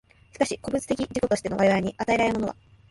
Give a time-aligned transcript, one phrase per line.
[0.33, 2.55] しかし個物的自己としての我々に与えられるものは、